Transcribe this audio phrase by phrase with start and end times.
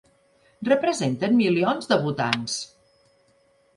[0.69, 2.57] Representen milions de votants!